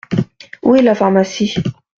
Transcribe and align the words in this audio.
Où 0.63 0.73
est 0.73 0.81
la 0.81 0.95
pharmacie? 0.95 1.53